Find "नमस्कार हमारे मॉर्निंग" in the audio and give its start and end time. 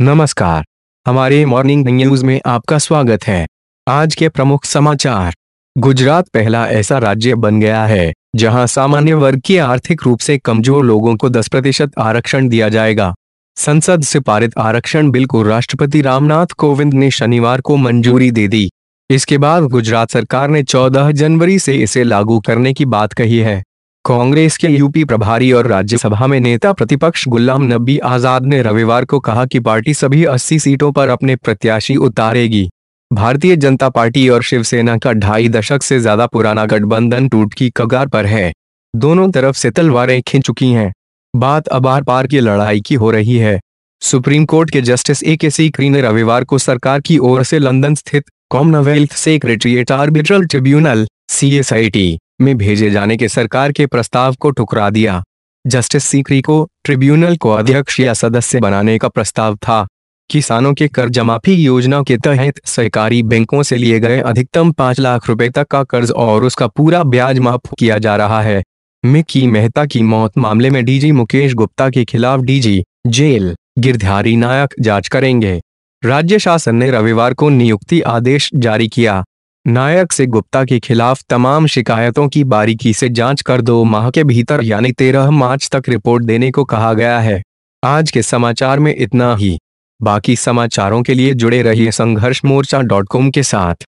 0.00-1.88